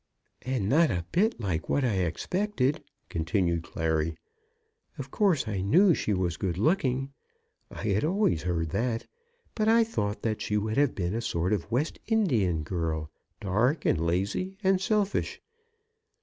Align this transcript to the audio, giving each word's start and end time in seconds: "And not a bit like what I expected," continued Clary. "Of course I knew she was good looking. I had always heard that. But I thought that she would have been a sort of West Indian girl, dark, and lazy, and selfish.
"And 0.41 0.67
not 0.67 0.89
a 0.89 1.05
bit 1.11 1.39
like 1.39 1.69
what 1.69 1.83
I 1.85 1.93
expected," 1.97 2.83
continued 3.07 3.61
Clary. 3.61 4.17
"Of 4.97 5.11
course 5.11 5.47
I 5.47 5.61
knew 5.61 5.93
she 5.93 6.11
was 6.11 6.37
good 6.37 6.57
looking. 6.57 7.11
I 7.69 7.83
had 7.83 8.03
always 8.03 8.41
heard 8.41 8.71
that. 8.71 9.05
But 9.53 9.67
I 9.67 9.83
thought 9.83 10.23
that 10.23 10.41
she 10.41 10.57
would 10.57 10.77
have 10.77 10.95
been 10.95 11.13
a 11.13 11.21
sort 11.21 11.53
of 11.53 11.69
West 11.69 11.99
Indian 12.07 12.63
girl, 12.63 13.11
dark, 13.39 13.85
and 13.85 14.01
lazy, 14.01 14.57
and 14.63 14.81
selfish. 14.81 15.39